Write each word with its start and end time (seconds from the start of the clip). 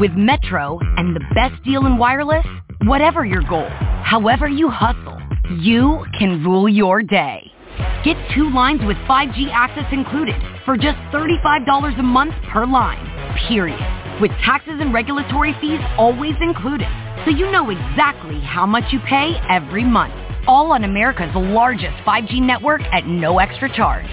With 0.00 0.12
Metro 0.12 0.78
and 0.96 1.14
the 1.14 1.20
best 1.34 1.62
deal 1.64 1.84
in 1.84 1.98
wireless, 1.98 2.46
whatever 2.84 3.26
your 3.26 3.42
goal, 3.42 3.68
however 4.02 4.48
you 4.48 4.70
hustle, 4.70 5.20
you 5.60 6.06
can 6.18 6.42
rule 6.42 6.66
your 6.66 7.02
day. 7.02 7.52
Get 8.02 8.16
two 8.34 8.48
lines 8.54 8.80
with 8.86 8.96
5G 9.06 9.50
access 9.52 9.84
included 9.92 10.36
for 10.64 10.78
just 10.78 10.96
$35 11.12 11.98
a 11.98 12.02
month 12.02 12.32
per 12.50 12.64
line, 12.64 13.04
period. 13.48 13.78
With 14.18 14.30
taxes 14.42 14.78
and 14.80 14.94
regulatory 14.94 15.54
fees 15.60 15.80
always 15.98 16.36
included, 16.40 16.88
so 17.26 17.30
you 17.30 17.50
know 17.50 17.68
exactly 17.68 18.40
how 18.40 18.64
much 18.64 18.84
you 18.92 19.00
pay 19.00 19.34
every 19.50 19.84
month. 19.84 20.14
All 20.46 20.72
on 20.72 20.84
America's 20.84 21.30
largest 21.34 21.98
5G 22.06 22.40
network 22.40 22.80
at 22.92 23.06
no 23.06 23.40
extra 23.40 23.68
charge. 23.76 24.08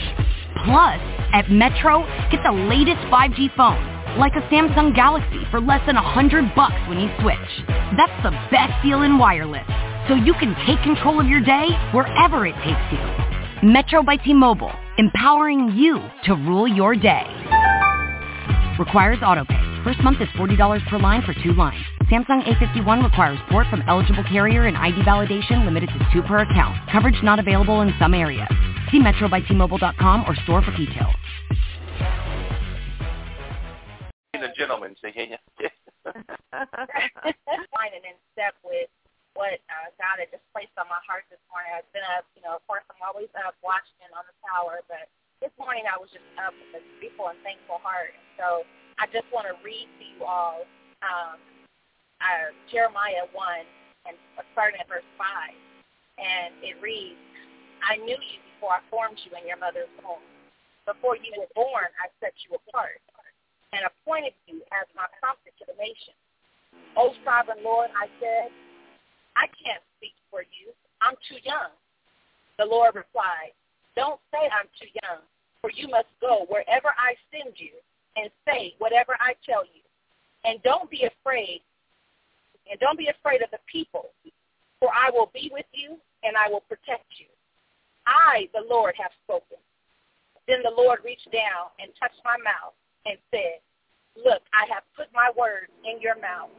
Plus, 0.66 1.00
at 1.32 1.50
Metro, 1.50 2.02
get 2.32 2.43
the 2.43 2.52
latest 2.52 3.00
5G 3.07 3.55
phone 3.55 3.98
like 4.18 4.34
a 4.36 4.41
Samsung 4.50 4.96
Galaxy 4.96 5.46
for 5.52 5.60
less 5.60 5.86
than 5.86 5.96
100 5.96 6.55
bucks 6.55 6.80
when 6.88 6.99
you 6.99 7.09
switch. 7.22 7.68
That's 7.98 8.23
the 8.23 8.32
best 8.49 8.73
deal 8.84 9.04
in 9.04 9.18
wireless, 9.18 9.68
so 10.08 10.16
you 10.16 10.34
can 10.34 10.55
take 10.66 10.82
control 10.84 11.20
of 11.20 11.27
your 11.27 11.41
day 11.41 11.68
wherever 11.94 12.48
it 12.48 12.55
takes 12.63 12.88
you. 12.91 13.70
Metro 13.70 14.02
by 14.02 14.16
T-Mobile, 14.18 14.72
empowering 14.98 15.76
you 15.76 15.99
to 16.26 16.34
rule 16.34 16.68
your 16.68 16.95
day. 16.95 17.27
Requires 18.80 19.20
autopay. 19.20 19.84
First 19.84 19.99
month 20.02 20.21
is 20.21 20.27
$40 20.30 20.90
per 20.90 20.98
line 20.98 21.21
for 21.23 21.34
two 21.44 21.54
lines. 21.54 21.84
Samsung 22.12 22.44
A51 22.44 23.04
requires 23.04 23.40
port 23.49 23.68
from 23.70 23.84
eligible 23.88 24.23
carrier 24.23 24.66
and 24.66 24.76
ID 24.76 25.04
validation 25.04 25.66
limited 25.66 25.90
to 25.90 26.07
two 26.12 26.21
per 26.23 26.40
account. 26.40 26.76
Coverage 26.91 27.21
not 27.21 27.40
available 27.40 27.82
in 27.82 27.94
some 27.99 28.13
areas. 28.13 28.48
See 28.91 28.99
metrobytmobile.com 28.99 30.26
or 30.27 30.35
store 30.44 30.62
for 30.63 30.71
details. 30.76 31.13
Gentleman, 34.59 34.91
say, 34.99 35.16
hey, 35.16 35.40
Line 36.04 36.20
and 37.95 38.04
in 38.04 38.20
step 38.36 38.60
with 38.60 38.91
what 39.40 39.55
uh, 39.71 39.88
God 39.96 40.20
had 40.20 40.27
just 40.35 40.43
placed 40.52 40.76
on 40.76 40.91
my 40.91 40.99
heart 41.07 41.24
this 41.32 41.40
morning. 41.48 41.71
I've 41.71 41.88
been 41.96 42.04
up, 42.12 42.27
you 42.35 42.43
know, 42.43 42.60
of 42.60 42.63
course, 42.68 42.84
I'm 42.91 42.99
always 42.99 43.32
up 43.40 43.55
watching 43.63 43.96
on 44.12 44.27
the 44.27 44.35
tower, 44.43 44.84
but 44.91 45.07
this 45.40 45.55
morning 45.55 45.87
I 45.87 45.96
was 45.96 46.12
just 46.12 46.27
up 46.35 46.52
with 46.52 46.76
a 46.76 46.84
grateful 46.99 47.32
and 47.32 47.40
thankful 47.48 47.80
heart. 47.80 48.12
And 48.12 48.27
so 48.35 48.68
I 48.99 49.07
just 49.07 49.32
want 49.32 49.48
to 49.48 49.55
read 49.63 49.87
to 49.87 50.04
you 50.04 50.27
all 50.27 50.68
um, 51.07 51.40
uh, 52.20 52.52
Jeremiah 52.68 53.32
1, 53.32 54.12
and 54.12 54.20
starting 54.52 54.84
at 54.84 54.91
verse 54.91 55.07
5. 55.15 55.24
And 56.20 56.52
it 56.60 56.76
reads, 56.84 57.15
I 57.80 57.96
knew 57.96 58.20
you 58.20 58.40
before 58.60 58.76
I 58.76 58.84
formed 58.91 59.24
you 59.24 59.32
in 59.40 59.48
your 59.48 59.55
mother's 59.55 59.87
womb. 60.04 60.20
Before 60.84 61.15
you 61.15 61.32
were 61.40 61.48
born, 61.55 61.87
I 62.04 62.12
set 62.20 62.35
you 62.43 62.60
apart 62.60 62.99
and 63.74 63.85
appointed 63.85 64.34
you 64.50 64.62
as 64.74 64.90
my 64.97 65.06
prophet 65.22 65.53
to 65.62 65.66
the 65.69 65.78
nation. 65.78 66.18
Sovereign 67.40 67.63
Lord, 67.63 67.90
I 67.95 68.07
said, 68.19 68.51
I 69.38 69.47
can't 69.63 69.79
speak 69.95 70.12
for 70.29 70.41
you. 70.41 70.75
I'm 71.00 71.16
too 71.23 71.40
young. 71.47 71.72
The 72.59 72.66
Lord 72.66 72.96
replied, 72.96 73.56
don't 73.96 74.19
say 74.28 74.44
I'm 74.51 74.68
too 74.75 74.91
young, 75.07 75.23
for 75.62 75.72
you 75.72 75.88
must 75.88 76.12
go 76.19 76.44
wherever 76.50 76.91
I 77.00 77.16
send 77.31 77.56
you 77.56 77.79
and 78.19 78.28
say 78.44 78.75
whatever 78.79 79.16
I 79.23 79.40
tell 79.47 79.63
you. 79.63 79.79
And 80.44 80.62
don't 80.63 80.91
be 80.91 81.07
afraid, 81.07 81.62
and 82.69 82.79
don't 82.79 83.00
be 83.00 83.07
afraid 83.07 83.41
of 83.41 83.51
the 83.51 83.63
people, 83.72 84.12
for 84.79 84.90
I 84.91 85.09
will 85.09 85.31
be 85.34 85.50
with 85.53 85.68
you 85.72 85.96
and 86.28 86.35
I 86.35 86.51
will 86.51 86.68
protect 86.68 87.07
you. 87.16 87.31
I, 88.03 88.50
the 88.51 88.68
Lord, 88.68 88.96
have 89.00 89.16
spoken. 89.24 89.63
Then 90.44 90.59
the 90.59 90.75
Lord 90.75 91.00
reached 91.06 91.31
down 91.31 91.72
and 91.79 91.88
touched 91.96 92.19
my 92.25 92.35
mouth 92.44 92.75
and 93.06 93.16
said, 93.31 93.63
Look, 94.19 94.44
I 94.51 94.68
have 94.74 94.84
put 94.97 95.07
my 95.16 95.31
words 95.38 95.72
in 95.88 96.01
your 96.01 96.19
mouth. 96.19 96.51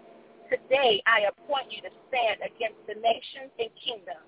Today 0.51 0.99
I 1.07 1.31
appoint 1.31 1.71
you 1.71 1.79
to 1.87 1.95
stand 2.11 2.43
against 2.43 2.83
the 2.91 2.99
nations 2.99 3.55
and 3.63 3.71
kingdoms. 3.79 4.27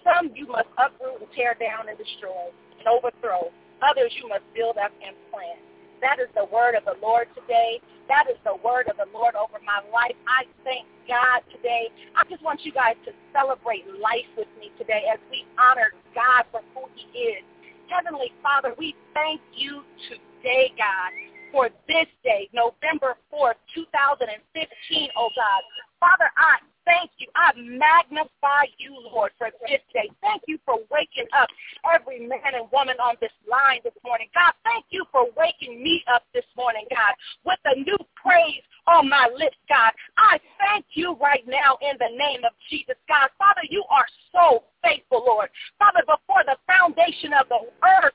Some 0.00 0.32
you 0.32 0.48
must 0.48 0.72
uproot 0.80 1.20
and 1.20 1.28
tear 1.36 1.52
down 1.52 1.92
and 1.92 2.00
destroy 2.00 2.48
and 2.80 2.88
overthrow. 2.88 3.52
Others 3.84 4.08
you 4.16 4.24
must 4.32 4.48
build 4.56 4.80
up 4.80 4.88
and 5.04 5.12
plant. 5.28 5.60
That 6.00 6.16
is 6.16 6.32
the 6.32 6.48
word 6.48 6.80
of 6.80 6.88
the 6.88 6.96
Lord 7.04 7.28
today. 7.36 7.76
That 8.08 8.24
is 8.32 8.40
the 8.40 8.56
word 8.64 8.88
of 8.88 8.96
the 8.96 9.04
Lord 9.12 9.36
over 9.36 9.60
my 9.60 9.84
life. 9.92 10.16
I 10.24 10.48
thank 10.64 10.88
God 11.04 11.44
today. 11.52 11.92
I 12.16 12.24
just 12.32 12.40
want 12.40 12.64
you 12.64 12.72
guys 12.72 12.96
to 13.04 13.12
celebrate 13.36 13.84
life 14.00 14.32
with 14.40 14.48
me 14.56 14.72
today 14.80 15.12
as 15.12 15.20
we 15.28 15.44
honor 15.60 15.92
God 16.16 16.48
for 16.48 16.64
who 16.72 16.88
he 16.96 17.04
is. 17.36 17.44
Heavenly 17.92 18.32
Father, 18.40 18.72
we 18.80 18.96
thank 19.12 19.44
you 19.52 19.84
today, 20.08 20.72
God 20.80 21.29
for 21.52 21.68
this 21.88 22.06
day, 22.24 22.48
November 22.52 23.16
4th, 23.32 23.58
2015, 23.74 25.08
oh 25.16 25.30
God. 25.36 25.62
Father, 26.00 26.30
I 26.36 26.58
thank 26.84 27.10
you. 27.18 27.28
I 27.36 27.52
magnify 27.54 28.66
you, 28.78 28.96
Lord, 29.12 29.32
for 29.38 29.48
this 29.66 29.80
day. 29.92 30.10
Thank 30.22 30.42
you 30.46 30.58
for 30.64 30.76
waking 30.90 31.26
up 31.36 31.48
every 31.86 32.26
man 32.26 32.54
and 32.54 32.66
woman 32.72 32.96
on 32.98 33.16
this 33.20 33.34
line 33.48 33.80
this 33.84 33.96
morning. 34.04 34.28
God, 34.34 34.52
thank 34.64 34.86
you 34.90 35.04
for 35.12 35.26
waking 35.36 35.82
me 35.82 36.02
up 36.12 36.24
this 36.34 36.46
morning, 36.56 36.84
God, 36.90 37.14
with 37.44 37.60
a 37.64 37.78
new 37.78 37.98
praise 38.16 38.64
on 38.86 39.08
my 39.08 39.28
lips, 39.36 39.58
God. 39.68 39.92
I 40.18 40.40
thank 40.58 40.84
you 40.94 41.16
right 41.20 41.46
now 41.46 41.78
in 41.82 41.96
the 41.98 42.10
name 42.16 42.42
of 42.44 42.52
Jesus, 42.68 42.96
God. 43.08 43.28
Father, 43.38 43.62
you 43.68 43.84
are 43.90 44.06
so 44.32 44.64
faithful, 44.82 45.22
Lord. 45.26 45.48
Father, 45.78 46.02
before 46.06 46.42
the 46.46 46.56
foundation 46.66 47.32
of 47.38 47.46
the 47.48 47.60
earth, 47.84 48.09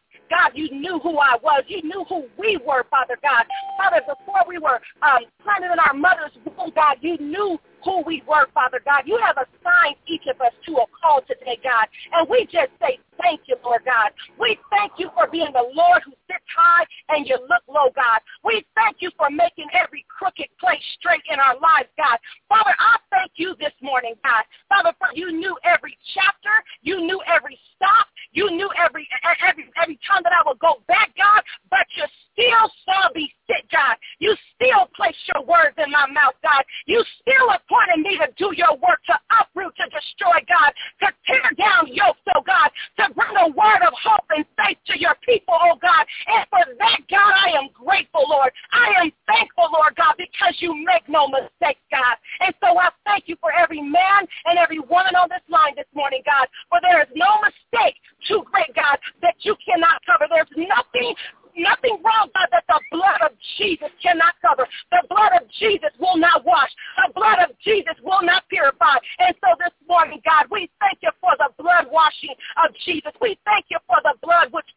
knew 0.75 0.99
who 0.99 1.17
I 1.17 1.37
was. 1.41 1.63
You 1.67 1.81
knew 1.83 2.05
who 2.07 2.25
we 2.37 2.57
were, 2.65 2.85
Father 2.89 3.17
God. 3.21 3.45
Father, 3.77 4.01
before 4.01 4.43
we 4.47 4.57
were 4.57 4.79
um, 5.01 5.25
planted 5.43 5.71
in 5.73 5.79
our 5.79 5.93
mother's 5.93 6.31
womb, 6.45 6.71
God, 6.75 6.97
you 7.01 7.17
knew 7.17 7.59
who 7.83 8.01
we 8.05 8.23
were, 8.27 8.47
Father 8.53 8.81
God. 8.83 9.03
You 9.05 9.19
have 9.23 9.37
assigned 9.37 9.95
each 10.07 10.25
of 10.27 10.41
us 10.41 10.51
to 10.65 10.73
a 10.73 10.85
call 11.01 11.21
today, 11.21 11.57
God. 11.63 11.87
And 12.13 12.27
we 12.27 12.45
just 12.45 12.73
say 12.81 12.99
thank 13.21 13.41
you, 13.45 13.55
Lord 13.63 13.81
God. 13.85 14.11
We 14.39 14.57
thank 14.69 14.93
you 14.97 15.09
for 15.13 15.27
being 15.29 15.53
the 15.53 15.69
Lord 15.73 16.01
who 16.03 16.11
sits 16.27 16.43
high 16.55 16.85
and 17.09 17.27
you 17.27 17.37
look 17.47 17.63
low, 17.69 17.93
God. 17.95 18.19
We 18.43 18.65
thank 18.75 18.97
you 18.99 19.11
for 19.17 19.29
making 19.29 19.67
every 19.73 20.05
crooked 20.09 20.49
place 20.59 20.81
straight 20.99 21.21
in 21.29 21.39
our 21.39 21.55
lives, 21.59 21.89
God. 21.97 22.17
Father, 22.49 22.73
I 22.77 22.97
thank 23.11 23.31
you 23.35 23.55
this 23.59 23.73
morning, 23.81 24.15
God. 24.23 24.43
Father, 24.67 24.91
for 24.97 25.07
you 25.13 25.31
knew 25.31 25.55
every 25.63 25.97
chapter. 26.13 26.63
You 26.81 27.05
knew 27.05 27.21
every 27.27 27.59
stop. 27.75 28.07
You 28.35 28.51
knew 28.51 28.69
every 28.77 29.07
every 29.47 29.71
every 29.81 29.97
time 30.03 30.21
that 30.23 30.33
I 30.35 30.43
would 30.45 30.59
go 30.59 30.83
back, 30.87 31.15
God, 31.15 31.41
but 31.71 31.87
you 31.95 32.03
still 32.35 32.67
saw 32.83 33.07
me 33.15 33.31
sit, 33.47 33.63
God. 33.71 33.95
You 34.19 34.35
still 34.53 34.91
placed 34.95 35.23
your 35.33 35.47
words 35.47 35.75
in 35.79 35.89
my 35.89 36.05
mouth, 36.11 36.35
God. 36.43 36.63
You 36.85 37.03
still 37.23 37.47
appointed 37.47 38.03
me 38.03 38.19
to 38.19 38.27
do 38.35 38.51
your 38.55 38.75
work, 38.75 38.99
to 39.07 39.15
uproot, 39.39 39.71
to 39.79 39.87
destroy, 39.87 40.43
God, 40.43 40.71
to 40.99 41.07
tear 41.23 41.47
down 41.55 41.87
yokes, 41.87 42.19
oh 42.35 42.43
God, 42.43 42.69
to 42.99 43.13
bring 43.15 43.35
a 43.39 43.47
word 43.55 43.81
of 43.87 43.95
hope 43.95 44.27
and 44.35 44.45
faith 44.59 44.77
to 44.91 44.99
your 44.99 45.15
people, 45.23 45.55
oh 45.55 45.79
God. 45.81 46.03
And 46.27 46.43
for 46.51 46.63
that, 46.75 46.99
God, 47.07 47.33
I 47.39 47.55
am 47.55 47.71
grateful, 47.71 48.27
Lord. 48.27 48.51
I 48.75 48.99
am 48.99 49.11
thankful, 49.25 49.71
Lord 49.71 49.95
God, 49.95 50.19
because 50.19 50.59
you 50.59 50.75
make 50.75 51.07
no 51.07 51.31
mistakes, 51.31 51.81
God. 51.87 52.19
And 52.43 52.53
so 52.59 52.75
I 52.77 52.91
thank 53.07 53.31
you 53.31 53.39
for 53.39 53.55
every 53.55 53.81
man 53.81 54.27
and 54.45 54.59
every 54.59 54.79
woman 54.79 55.15
on 55.15 55.31
this 55.31 55.45
line 55.47 55.73
this 55.75 55.89
morning, 55.95 56.21
God, 56.25 56.47
for 56.67 56.79
there 56.83 57.01
is 57.01 57.11
no 57.15 57.39
mistake 57.39 57.95
too 58.27 58.43
great, 58.51 58.73
God, 58.75 58.97
that 59.21 59.35
you 59.39 59.55
cannot 59.63 60.01
cover. 60.05 60.27
There's 60.29 60.51
nothing 60.57 61.15
nothing 61.57 61.99
wrong, 62.03 62.29
God, 62.35 62.47
that 62.51 62.67
the 62.67 62.79
blood 62.91 63.21
of 63.23 63.31
Jesus 63.57 63.89
cannot 64.03 64.35
cover. 64.43 64.67
The 64.91 65.03
blood 65.09 65.31
of 65.39 65.47
Jesus 65.59 65.91
will 65.99 66.17
not 66.17 66.43
wash. 66.45 66.69
The 66.99 67.13
blood 67.15 67.39
of 67.39 67.55
Jesus 67.63 67.95
will 68.03 68.21
not 68.21 68.47
purify. 68.49 68.99
And 69.19 69.35
so 69.39 69.55
this 69.59 69.73
morning, 69.87 70.21
God, 70.23 70.51
we 70.51 70.69
thank 70.79 70.99
you 71.01 71.11
for 71.19 71.31
the 71.39 71.49
blood 71.61 71.87
washing 71.91 72.35
of 72.63 72.75
Jesus. 72.85 73.11
We 73.21 73.39
thank 73.45 73.71
you 73.71 73.79
for 73.87 73.97
the 74.03 74.15
blood 74.21 74.51
which 74.51 74.67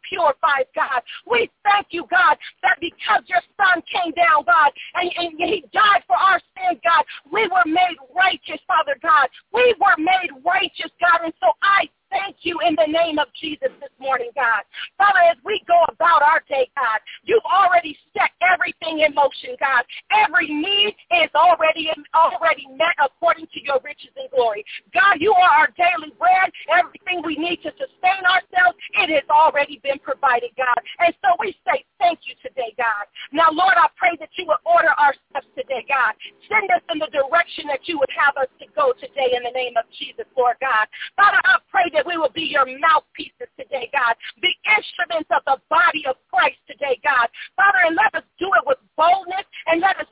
purifies, 0.58 0.70
God. 0.74 1.02
We 1.26 1.50
thank 1.64 1.88
you, 1.90 2.04
God, 2.10 2.36
that 2.62 2.78
because 2.80 3.22
your 3.26 3.40
son 3.56 3.82
came 3.90 4.12
down, 4.12 4.44
God, 4.44 4.70
and, 4.94 5.10
and 5.16 5.32
he 5.38 5.64
died 5.72 6.02
for 6.06 6.16
our 6.16 6.40
sins, 6.56 6.80
God, 6.84 7.04
we 7.32 7.48
were 7.48 7.66
made 7.66 7.96
righteous, 8.14 8.60
Father 8.66 8.96
God. 9.02 9.28
We 9.52 9.74
were 9.80 9.96
made 9.98 10.30
righteous, 10.44 10.90
God. 11.00 11.24
And 11.24 11.32
so 11.40 11.48
I 11.62 11.88
thank 12.10 12.36
you 12.42 12.58
in 12.66 12.74
the 12.76 12.88
name 12.88 13.18
of 13.18 13.28
Jesus 13.40 13.68
this 13.80 13.92
morning, 14.00 14.30
God. 14.34 14.64
Father, 14.96 15.20
as 15.30 15.36
we 15.44 15.60
go 15.66 15.78
about 15.88 16.22
our 16.22 16.42
day, 16.48 16.68
God, 16.76 17.00
you've 17.24 17.44
already 17.44 17.96
set 18.16 18.30
everything 18.40 19.00
in 19.04 19.14
motion, 19.14 19.56
God. 19.60 19.84
Every 20.12 20.48
need 20.48 20.96
is 21.22 21.30
already 21.34 21.90
already 22.14 22.66
met 22.76 22.96
according 23.02 23.46
to 23.52 23.60
your 23.62 23.80
riches 23.84 24.12
and 24.16 24.30
glory. 24.30 24.64
God, 24.92 25.20
you 25.20 25.32
are 25.32 25.50
our 25.50 25.68
daily 25.76 26.12
bread. 26.18 26.50
Everything 26.72 27.22
we 27.24 27.36
need 27.36 27.60
to 27.62 27.70
sustain 27.76 28.22
ourselves, 28.24 28.76
it 28.98 29.10
has 29.14 29.28
already 29.30 29.78
been 29.86 30.02
provided, 30.02 30.50
God. 30.58 30.78
And 30.98 31.14
so 31.22 31.38
we 31.38 31.54
say 31.62 31.86
thank 32.02 32.26
you 32.26 32.34
today, 32.42 32.74
God. 32.74 33.06
Now, 33.30 33.54
Lord, 33.54 33.78
I 33.78 33.86
pray 33.94 34.18
that 34.18 34.34
you 34.34 34.50
would 34.50 34.62
order 34.66 34.90
our 34.98 35.14
steps 35.30 35.46
today, 35.54 35.86
God. 35.86 36.18
Send 36.50 36.66
us 36.74 36.82
in 36.90 36.98
the 36.98 37.10
direction 37.14 37.70
that 37.70 37.86
you 37.86 37.98
would 38.02 38.10
have 38.10 38.34
us 38.34 38.50
to 38.58 38.66
go 38.74 38.90
today 38.98 39.38
in 39.38 39.46
the 39.46 39.54
name 39.54 39.78
of 39.78 39.86
Jesus, 39.94 40.26
Lord 40.34 40.58
God. 40.58 40.90
Father, 41.14 41.38
I 41.46 41.62
pray 41.70 41.86
that 41.94 42.02
we 42.02 42.18
will 42.18 42.32
be 42.34 42.50
your 42.50 42.66
mouthpieces 42.66 43.46
today, 43.54 43.86
God. 43.94 44.18
The 44.42 44.54
instruments 44.74 45.30
of 45.30 45.46
the 45.46 45.62
body 45.70 46.02
of 46.10 46.18
Christ 46.32 46.58
today, 46.66 46.98
God. 47.06 47.30
Father, 47.54 47.86
and 47.86 47.94
let 47.94 48.10
us 48.18 48.26
do 48.42 48.50
it 48.58 48.64
with 48.66 48.82
boldness 48.98 49.46
and 49.70 49.78
let 49.78 49.94
us 50.02 50.07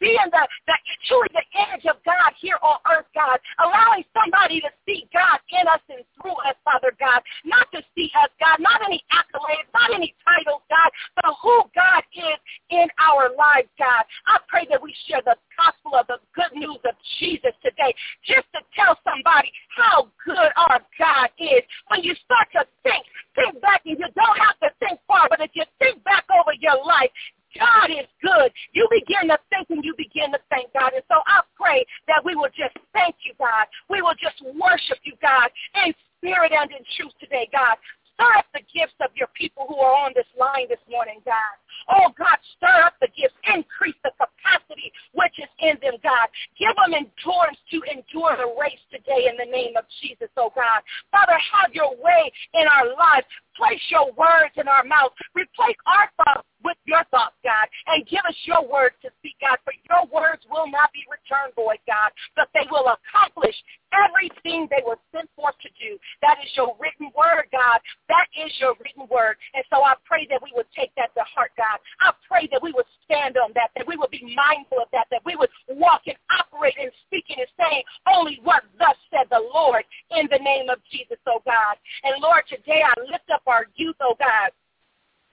being 0.00 0.28
the, 0.30 0.42
the 0.66 0.76
truly 1.06 1.28
the 1.34 1.44
image 1.58 1.86
of 1.86 1.98
God 2.04 2.32
here 2.38 2.58
on 2.62 2.78
earth, 2.90 3.06
God, 3.14 3.38
allowing 3.58 4.04
somebody 4.14 4.60
to 4.62 4.70
see 4.86 5.06
God 5.12 5.38
in 5.50 5.66
us 5.66 5.82
and 5.90 6.02
through 6.18 6.38
us, 6.46 6.56
Father 6.64 6.94
God, 6.98 7.22
not 7.44 7.66
to 7.74 7.82
see 7.94 8.10
us, 8.18 8.30
God, 8.38 8.58
not 8.62 8.80
any 8.86 9.02
accolades, 9.10 9.68
not 9.74 9.90
any 9.94 10.14
titles, 10.22 10.62
God, 10.70 10.90
but 11.16 11.34
who 11.42 11.62
God 11.74 12.02
is 12.14 12.38
in 12.70 12.86
our 12.98 13.30
lives, 13.34 13.70
God. 13.78 14.02
I 14.26 14.38
pray 14.48 14.66
that 14.70 14.82
we 14.82 14.94
share 15.06 15.22
the 15.24 15.36
gospel 15.58 15.98
of 15.98 16.06
the 16.06 16.18
good 16.34 16.54
news 16.54 16.80
of 16.86 16.94
Jesus 17.18 17.54
today, 17.62 17.94
just 18.24 18.46
to 18.54 18.60
tell 18.74 18.98
somebody 19.02 19.50
how 19.74 20.08
good 20.24 20.50
our 20.56 20.80
God 20.98 21.28
is. 21.38 21.62
When 21.88 22.02
you 22.02 22.14
start 22.24 22.48
to 22.54 22.62
think, 22.82 23.04
think 23.34 23.60
back, 23.60 23.82
and 23.86 23.98
you 23.98 24.06
don't 24.14 24.38
have 24.38 24.58
to 24.62 24.70
think 24.78 25.00
far, 25.06 25.26
but 25.28 25.40
if 25.40 25.50
you 25.54 25.64
think 25.78 26.02
back 26.04 26.24
over 26.30 26.52
your 26.58 26.78
life, 26.84 27.10
God 27.56 27.90
is 27.90 28.06
good. 28.28 28.52
You 28.72 28.88
begin 28.90 29.28
to 29.28 29.38
think 29.50 29.70
and 29.70 29.84
you 29.84 29.94
begin 29.96 30.32
to 30.32 30.40
thank 30.50 30.72
God. 30.72 30.92
And 30.92 31.02
so 31.08 31.20
I 31.26 31.40
pray 31.56 31.84
that 32.06 32.24
we 32.24 32.36
will 32.36 32.52
just 32.52 32.76
thank 32.92 33.16
you, 33.24 33.32
God. 33.38 33.66
We 33.88 34.02
will 34.02 34.16
just 34.20 34.40
worship 34.56 34.98
you, 35.04 35.14
God, 35.20 35.48
in 35.84 35.94
spirit 36.18 36.52
and 36.52 36.70
in 36.70 36.84
truth 36.96 37.12
today, 37.20 37.48
God. 37.52 37.76
Stir 38.18 38.34
up 38.34 38.50
the 38.52 38.66
gifts 38.74 38.98
of 38.98 39.14
your 39.14 39.30
people 39.38 39.64
who 39.68 39.78
are 39.78 39.94
on 39.94 40.10
this 40.18 40.26
line 40.34 40.66
this 40.68 40.82
morning, 40.90 41.22
God. 41.24 41.54
Oh, 41.86 42.10
God, 42.18 42.34
stir 42.58 42.82
up 42.82 42.98
the 43.00 43.06
gifts. 43.14 43.38
Increase 43.46 43.94
the 44.02 44.10
capacity 44.18 44.90
which 45.14 45.38
is 45.38 45.46
in 45.62 45.78
them, 45.78 46.02
God. 46.02 46.26
Give 46.58 46.74
them 46.74 46.98
endurance 46.98 47.62
to 47.70 47.78
endure 47.86 48.34
the 48.34 48.50
race 48.58 48.82
today 48.90 49.30
in 49.30 49.38
the 49.38 49.46
name 49.46 49.78
of 49.78 49.86
Jesus, 50.02 50.28
oh 50.34 50.50
God. 50.50 50.82
Father, 51.14 51.38
have 51.38 51.70
your 51.78 51.94
way 52.02 52.26
in 52.58 52.66
our 52.66 52.90
lives. 52.90 53.30
Place 53.54 53.82
your 53.90 54.10
words 54.14 54.54
in 54.54 54.66
our 54.66 54.86
mouth. 54.86 55.10
Replace 55.34 55.78
our 55.86 56.06
thoughts 56.18 56.46
with 56.62 56.78
your 56.86 57.02
thoughts, 57.10 57.34
God, 57.42 57.66
and 57.90 58.06
give 58.06 58.22
us 58.22 58.38
your 58.46 58.62
words 58.62 58.94
to 59.02 59.10
speak, 59.18 59.34
God, 59.42 59.58
for 59.66 59.74
your 59.90 60.06
words 60.14 60.42
will 60.50 60.70
not 60.70 60.94
be 60.94 61.02
returned 61.10 61.54
void, 61.58 61.82
God, 61.86 62.06
but 62.36 62.48
they 62.54 62.66
will 62.70 62.90
accomplish 62.90 63.54
everything 63.92 64.68
they 64.70 64.82
were 64.84 64.98
sent 65.14 65.28
forth 65.34 65.56
to 65.62 65.70
do. 65.80 65.96
That 66.22 66.38
is 66.44 66.50
your 66.54 66.76
written 66.78 67.10
word, 67.16 67.48
God. 67.52 67.80
That 68.08 68.26
is 68.36 68.52
your 68.60 68.74
written 68.80 69.08
word. 69.08 69.36
And 69.54 69.64
so 69.70 69.82
I 69.82 69.94
pray 70.04 70.26
that 70.30 70.42
we 70.42 70.52
would 70.54 70.68
take 70.76 70.92
that 70.96 71.14
to 71.14 71.24
heart, 71.24 71.52
God. 71.56 71.78
I 72.00 72.12
pray 72.26 72.48
that 72.52 72.62
we 72.62 72.72
would 72.72 72.88
stand 73.04 73.36
on 73.36 73.52
that, 73.54 73.70
that 73.76 73.86
we 73.86 73.96
would 73.96 74.10
be 74.10 74.34
mindful 74.36 74.82
of 74.82 74.88
that, 74.92 75.06
that 75.10 75.24
we 75.24 75.36
would 75.36 75.50
walk 75.68 76.04
and 76.06 76.16
operate 76.28 76.76
and 76.80 76.92
speaking 77.06 77.36
and 77.38 77.50
saying 77.56 77.82
only 78.10 78.40
what 78.44 78.62
thus 78.78 78.96
said 79.10 79.26
the 79.30 79.42
Lord 79.52 79.84
in 80.10 80.28
the 80.30 80.38
name 80.42 80.68
of 80.68 80.78
Jesus, 80.90 81.18
oh 81.26 81.42
God. 81.44 81.76
And 82.04 82.20
Lord, 82.22 82.44
today 82.48 82.82
I 82.84 82.92
lift 83.08 83.30
up 83.32 83.42
our 83.46 83.66
youth, 83.76 83.96
oh 84.00 84.16
God. 84.18 84.50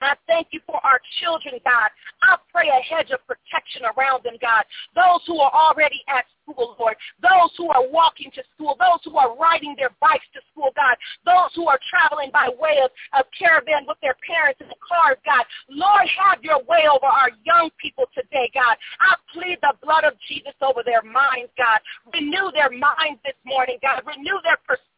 I 0.05 0.15
thank 0.27 0.47
you 0.51 0.61
for 0.65 0.77
our 0.85 1.01
children, 1.19 1.59
God. 1.63 1.89
I 2.23 2.37
pray 2.51 2.69
a 2.69 2.81
hedge 2.81 3.11
of 3.11 3.19
protection 3.25 3.83
around 3.97 4.23
them, 4.23 4.37
God. 4.41 4.63
Those 4.93 5.21
who 5.27 5.39
are 5.41 5.51
already 5.51 6.01
at 6.07 6.25
school, 6.41 6.75
Lord. 6.79 6.95
Those 7.21 7.51
who 7.57 7.69
are 7.69 7.89
walking 7.89 8.31
to 8.37 8.43
school. 8.53 8.77
Those 8.79 9.01
who 9.03 9.17
are 9.17 9.35
riding 9.35 9.75
their 9.77 9.91
bikes 9.99 10.25
to 10.33 10.41
school, 10.51 10.69
God. 10.75 10.95
Those 11.25 11.51
who 11.55 11.67
are 11.67 11.79
traveling 11.89 12.29
by 12.31 12.49
way 12.59 12.79
of, 12.85 12.91
caravan 13.37 13.83
with 13.87 13.97
their 14.01 14.15
parents 14.23 14.61
in 14.61 14.67
the 14.67 14.79
cars, 14.79 15.17
God. 15.25 15.43
Lord, 15.67 16.07
have 16.07 16.43
your 16.43 16.63
way 16.63 16.87
over 16.87 17.05
our 17.05 17.31
young 17.43 17.69
people 17.81 18.05
today, 18.15 18.49
God. 18.53 18.77
I 19.01 19.15
plead 19.33 19.59
the 19.61 19.73
blood 19.83 20.05
of 20.05 20.13
Jesus 20.27 20.55
over 20.61 20.83
their 20.85 21.03
minds, 21.03 21.51
God. 21.57 21.83
Renew 22.13 22.51
their 22.53 22.71
minds 22.71 23.19
this 23.25 23.35
morning, 23.43 23.77
God. 23.81 24.07
Renew 24.07 24.39
their 24.43 24.57
perspective 24.63 24.94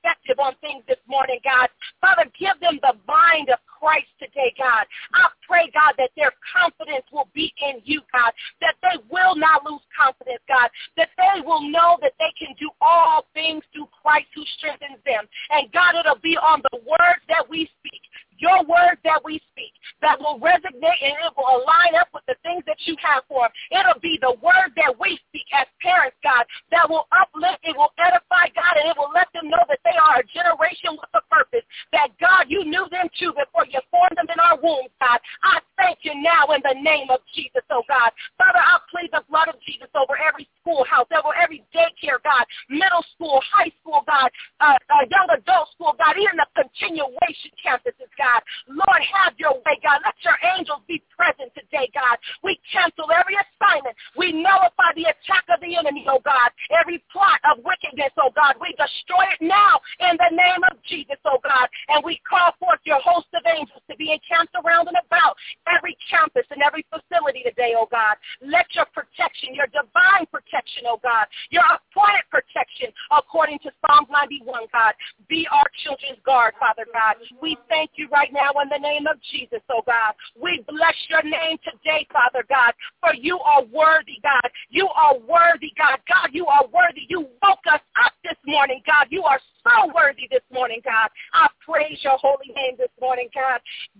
on 0.47 0.55
things 0.61 0.83
this 0.87 1.01
morning, 1.07 1.39
God. 1.43 1.67
Father, 1.99 2.29
give 2.39 2.55
them 2.61 2.79
the 2.81 2.95
mind 3.07 3.49
of 3.49 3.59
Christ 3.67 4.07
today, 4.19 4.53
God. 4.57 4.85
I 5.13 5.27
pray, 5.45 5.69
God, 5.73 5.93
that 5.97 6.09
their 6.15 6.31
confidence 6.41 7.05
will 7.11 7.29
be 7.33 7.53
in 7.61 7.81
you, 7.83 8.01
God, 8.13 8.31
that 8.61 8.75
they 8.81 8.97
will 9.11 9.35
not 9.35 9.65
lose 9.65 9.83
confidence, 9.93 10.41
God, 10.47 10.69
that 10.95 11.09
they 11.17 11.41
will 11.41 11.61
know 11.61 11.97
that 12.01 12.13
they 12.17 12.33
can 12.39 12.55
do 12.59 12.69
all 12.81 13.25
things 13.33 13.63
through 13.73 13.89
Christ 13.91 14.27
who 14.33 14.43
strengthens 14.57 15.01
them. 15.05 15.25
And 15.51 15.71
God, 15.71 15.99
it'll 15.99 16.21
be 16.23 16.37
on 16.37 16.63
the 16.71 16.79
words 16.85 17.21
that 17.29 17.45
we 17.49 17.69
speak, 17.79 18.01
your 18.39 18.63
words 18.65 19.01
that 19.03 19.21
we 19.25 19.41
speak, 19.53 19.73
that 20.01 20.17
will 20.19 20.39
resonate 20.39 21.01
and 21.01 21.17
it 21.25 21.33
will 21.35 21.61
align 21.61 21.97
up 21.99 22.09
with 22.13 22.25
the 22.27 22.37
things 22.41 22.63
that 22.65 22.77
you 22.85 22.95
have 23.01 23.23
for 23.27 23.49
them. 23.49 23.53
It'll 23.73 24.01
be 24.01 24.17
the 24.21 24.37
word 24.41 24.73
that 24.77 24.93
we 24.97 25.19
speak 25.29 25.49
as 25.53 25.65
parents, 25.81 26.17
God, 26.23 26.45
that 26.71 26.89
will 26.89 27.05
uplift, 27.13 27.61
it 27.65 27.75
will 27.77 27.93
edify, 27.97 28.49
God, 28.53 28.73
and 28.77 28.89
it 28.89 28.97
will 28.97 29.13
let 29.13 29.29
them 29.33 29.49
know 29.49 29.61
that 29.69 29.76
are 29.97 30.21
a 30.21 30.25
generation 30.25 30.95
with 30.95 31.11
a 31.13 31.21
purpose, 31.27 31.65
that, 31.91 32.09
God, 32.21 32.47
you 32.47 32.63
knew 32.63 32.85
them 32.89 33.09
too 33.17 33.33
before 33.33 33.65
you 33.67 33.79
formed 33.91 34.15
them 34.15 34.29
in 34.31 34.39
our 34.39 34.57
womb, 34.61 34.87
God. 35.01 35.19
I 35.43 35.59
thank 35.77 35.99
you 36.01 36.13
now 36.15 36.53
in 36.53 36.61
the 36.63 36.77
name 36.79 37.09
of 37.09 37.19
Jesus, 37.33 37.65
oh 37.69 37.83
God. 37.87 38.11
Father, 38.37 38.61
I 38.61 38.79
plead 38.89 39.09
the 39.11 39.23
blood 39.29 39.49
of 39.49 39.59
Jesus 39.65 39.89
over 39.95 40.17
every 40.17 40.47
schoolhouse, 40.61 41.07
over 41.11 41.33
every 41.35 41.63
daycare, 41.73 42.21
God, 42.23 42.45
middle 42.69 43.03
school, 43.15 43.41
high 43.51 43.71
God, 44.07 44.31
uh, 44.63 44.79
uh, 44.89 45.03
young 45.11 45.27
adult 45.35 45.67
school, 45.75 45.93
God, 45.99 46.15
even 46.15 46.39
the 46.39 46.47
continuation 46.55 47.51
campuses, 47.59 48.09
God. 48.15 48.41
Lord, 48.71 49.01
have 49.03 49.35
your 49.35 49.59
way, 49.67 49.75
God. 49.83 49.99
Let 50.07 50.15
your 50.23 50.39
angels 50.55 50.81
be 50.87 51.03
present 51.11 51.51
today, 51.53 51.91
God. 51.91 52.15
We 52.41 52.55
cancel 52.71 53.11
every 53.11 53.35
assignment. 53.35 53.93
We 54.15 54.31
nullify 54.31 54.95
the 54.95 55.11
attack 55.11 55.45
of 55.51 55.59
the 55.59 55.75
enemy, 55.75 56.07
oh 56.07 56.23
God. 56.23 56.49
Every 56.71 57.03
plot 57.11 57.43
of 57.51 57.59
wickedness, 57.67 58.15
oh 58.15 58.31
God. 58.31 58.55
We 58.63 58.71
destroy 58.79 59.27
it 59.35 59.43
now 59.43 59.83
in 59.99 60.15
the 60.15 60.31
name 60.31 60.63
of 60.71 60.79
Jesus, 60.87 61.19
oh 61.27 61.43
God. 61.43 61.67
And 61.91 61.99
we 62.07 62.23
call 62.23 62.55
forth 62.57 62.79
your 62.87 63.03
host 63.03 63.27
of 63.35 63.43
angels 63.43 63.83
to 63.91 63.95
be 63.99 64.15
encamped 64.15 64.55
around 64.55 64.87
and 64.87 64.97
about 65.03 65.35
every 65.67 65.99
campus 66.07 66.47
and 66.49 66.63
every 66.63 66.87
facility 66.87 67.43
today, 67.43 67.75
oh 67.75 67.91
God. 67.91 68.15
Let 68.39 68.71
your 68.71 68.87
protection, 68.95 69.51
your 69.51 69.67
divine 69.67 70.31
protection, 70.31 70.87
oh 70.87 70.99
God, 71.03 71.27
your 71.51 71.67
appointed 71.97 72.25
protection 72.29 72.93
according 73.11 73.59
to 73.59 73.71
Psalms 73.81 74.07
91, 74.11 74.67
God, 74.71 74.93
be 75.27 75.47
our 75.51 75.65
children's 75.83 76.21
guard, 76.25 76.53
Father 76.59 76.85
God. 76.93 77.15
We 77.41 77.57
thank 77.69 77.91
you 77.95 78.07
right 78.09 78.31
now 78.31 78.51
in 78.61 78.69
the 78.69 78.77
name 78.77 79.07
of 79.07 79.17
Jesus, 79.31 79.61
oh 79.69 79.81
God. 79.85 80.13
We 80.39 80.63
bless 80.67 80.95
your 81.09 81.23
name 81.23 81.57
today, 81.63 82.07
Father 82.13 82.45
God, 82.47 82.73
for 83.01 83.13
you 83.13 83.39
are 83.39 83.63
worthy, 83.65 84.19
God. 84.21 84.49
You 84.69 84.87
are 84.95 85.17
worthy, 85.17 85.73
God. 85.77 85.99
God, 86.07 86.29
you 86.33 86.45
are 86.45 86.65
worthy. 86.67 87.05
You 87.09 87.27
woke 87.41 87.65
us 87.71 87.81
up 88.03 88.13
this 88.23 88.37
morning, 88.45 88.81
God. 88.85 89.07
You 89.09 89.23
are 89.23 89.39
so 89.63 89.91
worthy 89.93 90.27
this 90.29 90.45
morning, 90.53 90.81
God. 90.83 91.09
I 91.33 91.47
praise 91.65 91.99
your 92.03 92.17
holy 92.17 92.53
name 92.55 92.75
this 92.77 92.93
morning, 93.01 93.29
God. 93.33 93.59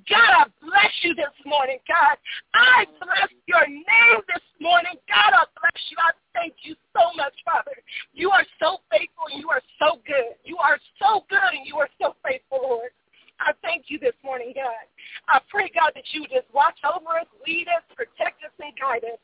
God, 0.10 0.31
I 0.31 0.43
bless 0.62 0.93
you 1.01 1.15
this 1.15 1.33
morning, 1.45 1.79
God. 1.88 2.17
I 2.53 2.86
bless 3.00 3.31
your 3.48 3.67
name 3.67 4.21
this 4.27 4.45
morning. 4.62 4.95
God, 5.10 5.33
I 5.33 5.43
bless 5.57 5.81
you. 5.89 5.98
I 6.00 6.12
thank 6.38 6.53
you 6.62 6.75
so 6.94 7.10
much, 7.17 7.34
Father. 7.44 7.74
You 8.13 8.29
are 8.29 8.46
so 8.62 8.86
faithful. 8.94 9.25
And 9.34 9.41
you 9.41 9.50
are 9.50 9.62
so 9.82 10.00
good. 10.06 10.38
You 10.46 10.58
are 10.62 10.77
so 11.01 11.25
good 11.29 11.51
and 11.58 11.65
you 11.65 11.77
are 11.77 11.89
so 12.00 12.15
faithful, 12.22 12.62
Lord. 12.62 12.94
I 13.39 13.53
thank 13.62 13.86
you 13.89 14.00
this 14.00 14.17
morning, 14.24 14.53
God. 14.56 14.86
I 15.29 15.41
pray, 15.50 15.70
God, 15.74 15.91
that 15.94 16.06
you 16.13 16.25
just 16.25 16.50
watch 16.53 16.77
over 16.82 17.22
us, 17.22 17.29
lead 17.46 17.67
us, 17.70 17.86
protect 17.94 18.41
us, 18.41 18.53
and 18.58 18.74
guide 18.77 19.06
us. 19.06 19.22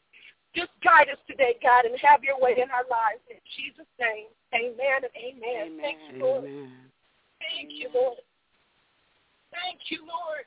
Just 0.54 0.70
guide 0.86 1.10
us 1.10 1.18
today, 1.26 1.58
God, 1.64 1.86
and 1.86 1.98
have 1.98 2.22
your 2.22 2.38
way 2.38 2.54
in 2.62 2.70
our 2.70 2.86
lives. 2.86 3.26
In 3.26 3.42
Jesus' 3.58 3.90
name, 3.98 4.30
amen 4.54 5.02
and 5.02 5.16
amen. 5.18 5.66
amen. 5.66 5.82
Thank 5.82 5.98
you, 6.14 6.22
Lord. 6.22 6.46
Amen. 6.46 6.72
Thank 7.42 7.70
you, 7.74 7.90
Lord. 7.90 8.22
Thank 9.50 9.80
you, 9.90 10.00
Lord. 10.06 10.46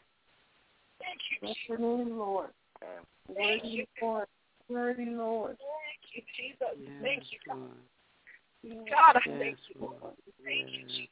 Thank 1.03 1.19
you, 1.27 1.37
Bless 1.43 1.57
your 1.67 1.79
name, 1.79 2.19
Lord. 2.19 2.51
Thank 3.35 3.65
you, 3.65 3.85
Lord. 4.01 4.27
Worthy, 4.69 5.07
Lord. 5.07 5.59
Thank 5.59 5.86
you, 6.17 6.23
Jesus. 6.37 6.75
Yes, 6.81 6.91
thank 7.03 7.23
you, 7.31 7.39
God. 7.47 7.57
Lord. 7.59 8.89
God, 8.91 9.17
I 9.17 9.21
Yes, 9.29 9.39
thank 9.39 9.59
you, 9.69 9.81
Lord. 9.81 9.97
Lord. 10.01 10.15
Thank 10.45 10.71
you, 10.73 10.87
Jesus. 10.89 11.11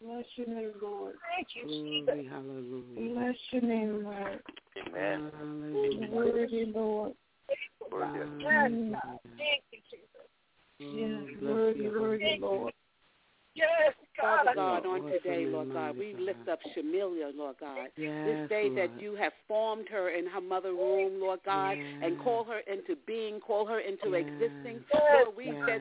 Bless 0.00 0.24
your 0.36 0.46
name, 0.46 0.72
Lord. 0.82 1.14
Thank 1.34 1.48
you, 1.56 1.62
Jesus. 1.64 2.04
Glory, 2.04 2.28
hallelujah. 2.28 3.14
Bless 3.14 3.36
your 3.50 3.62
name, 3.62 4.04
Lord. 4.04 4.42
Amen. 4.86 5.32
Hallelujah. 5.36 6.10
Worthy, 6.10 6.64
Lord. 6.66 7.12
Worthy. 7.90 8.44
Yes, 8.44 8.70
God. 8.92 9.18
Thank 9.38 9.62
you, 9.72 9.80
Jesus. 9.90 10.26
Yes, 10.78 11.10
Oh, 11.16 11.40
bless 11.40 11.54
worthy, 11.54 11.80
your 11.80 12.00
worthy, 12.00 12.24
holy 12.24 12.38
Lord. 12.40 12.72
Yes, 13.54 13.94
God. 14.20 14.44
Father 14.44 14.50
I 14.50 14.54
God, 14.54 14.82
thank 14.82 14.86
on 14.86 15.00
Awesome 15.00 15.12
today, 15.22 15.42
and 15.44 15.52
Lord 15.52 15.72
God, 15.72 15.96
we 15.96 16.04
mighty 16.04 16.05
lift 16.18 16.48
up 16.48 16.58
Shamilia, 16.76 17.32
Lord 17.36 17.56
God. 17.60 17.88
Yes, 17.96 18.12
This 18.24 18.38
day 18.48 18.70
that 18.76 19.00
you 19.00 19.14
have 19.16 19.32
formed 19.46 19.88
her 19.88 20.10
in 20.10 20.26
her 20.26 20.40
mother 20.40 20.72
room, 20.72 21.20
Lord 21.20 21.40
God, 21.44 21.76
and 22.02 22.18
call 22.18 22.44
her 22.44 22.60
into 22.60 22.96
being, 23.06 23.40
call 23.40 23.66
her 23.66 23.80
into 23.80 24.10
Yes. 24.10 24.26
existing. 24.26 24.84
Yes. 24.92 25.02
Lord, 25.24 25.36
we 25.36 25.46
Yes. 25.66 25.80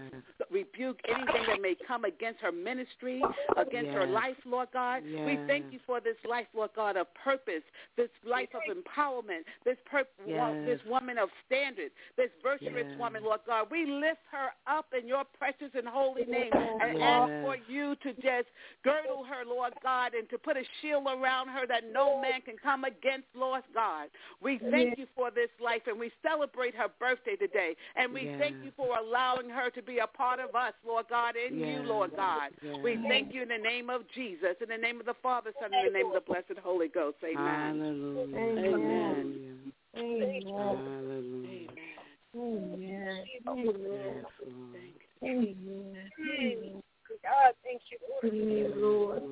rebuke 0.50 1.00
anything 1.08 1.46
that 1.48 1.62
may 1.62 1.76
come 1.76 2.06
against 2.06 2.42
her 2.42 2.52
ministry, 2.52 3.22
against 3.56 3.92
her 3.92 4.06
life, 4.06 4.38
Lord 4.46 4.70
God. 4.72 5.04
We 5.26 5.38
thank 5.48 5.72
you 5.72 5.80
for 5.86 6.00
this 6.00 6.18
life, 6.26 6.48
Lord 6.54 6.72
God, 6.76 6.98
of 6.98 7.12
purpose, 7.14 7.64
this 7.96 8.10
life 8.24 8.50
of 8.54 8.62
empowerment, 8.64 9.46
this 9.64 9.78
per- 9.86 10.06
Yes. 10.26 10.56
this 10.66 10.84
woman 10.86 11.18
of 11.18 11.30
standard, 11.46 11.92
this 12.16 12.32
virtuous 12.42 12.88
Yes. 12.90 12.98
woman, 12.98 13.24
Lord 13.24 13.42
God. 13.46 13.70
We 13.72 13.86
lift 13.86 14.26
her 14.32 14.54
up 14.68 14.94
in 14.94 15.08
your 15.08 15.24
precious 15.24 15.74
and 15.76 15.88
holy 15.88 16.26
name 16.26 16.54
and 16.54 16.94
Yes. 16.94 17.02
ask 17.02 17.34
for 17.42 17.56
you 17.56 17.96
to 17.98 18.14
just 18.14 18.50
girdle 18.84 19.24
her, 19.24 19.46
Lord 19.46 19.74
God, 19.82 20.14
and 20.14 20.25
to 20.28 20.38
put 20.38 20.58
a 20.58 20.64
shield 20.82 21.06
around 21.08 21.50
her 21.50 21.68
that 21.68 21.84
no 21.92 22.22
man 22.22 22.42
can 22.42 22.56
come 22.62 22.84
against, 22.84 23.28
Lord 23.36 23.64
God. 23.74 24.10
We 24.42 24.60
thank 24.72 24.98
you 24.98 25.08
for 25.16 25.32
this 25.32 25.50
life, 25.64 25.82
and 25.88 26.00
we 26.00 26.12
celebrate 26.22 26.76
her 26.76 26.88
birthday 27.00 27.36
today. 27.36 27.76
And 27.96 28.14
we 28.14 28.26
Yes. 28.26 28.40
thank 28.40 28.64
you 28.64 28.72
for 28.76 28.98
allowing 28.98 29.50
her 29.50 29.70
to 29.72 29.82
be 29.82 30.00
a 30.00 30.08
part 30.08 30.40
of 30.40 30.56
us, 30.56 30.74
Lord 30.86 31.08
God, 31.10 31.36
in 31.36 31.60
you, 31.60 31.84
Lord 31.84 32.16
God. 32.16 32.52
Yes. 32.62 32.78
We 32.84 32.98
thank 33.08 33.34
you 33.34 33.42
in 33.44 33.50
the 33.50 33.58
name 33.58 33.90
of 33.90 34.08
Jesus, 34.10 34.56
in 34.62 34.70
the 34.70 34.78
name 34.78 35.00
of 35.00 35.06
the 35.06 35.16
Father, 35.16 35.52
Son, 35.60 35.74
and 35.74 35.88
in 35.88 35.94
the 35.94 36.00
name 36.00 36.08
of 36.08 36.14
the 36.14 36.22
blessed 36.22 36.60
Holy 36.64 36.88
Ghost. 36.88 37.18
Amen. 37.24 37.80
Hallelujah. 37.80 38.38
Amen. 38.38 38.62
Hallelujah. 38.68 39.56
Amen. 39.98 40.44
Hallelujah. 40.48 41.70
Amen. 42.36 42.80
Yes, 42.82 43.26
Amen. 43.48 43.66
Lord. 43.86 44.26
Amen. 45.24 46.12
Amen. 46.30 46.82
God, 47.24 47.54
thank 47.64 47.82
you, 47.90 47.98
Lord. 48.10 48.34
Amen, 48.34 48.82
Lord. 48.82 49.24